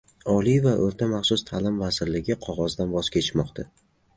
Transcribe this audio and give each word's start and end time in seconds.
Oliy 0.35 0.55
va 0.63 0.71
o‘rta 0.85 1.09
maxsus 1.11 1.45
ta’lim 1.51 1.77
vazirligi 1.83 2.39
qog‘ozdan 2.47 2.99
voz 2.99 3.15
kechmoqda 3.19 3.69